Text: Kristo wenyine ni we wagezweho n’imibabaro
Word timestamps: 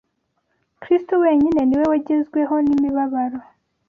Kristo 0.81 1.13
wenyine 1.23 1.61
ni 1.65 1.75
we 1.79 1.85
wagezweho 1.91 2.55
n’imibabaro 2.65 3.39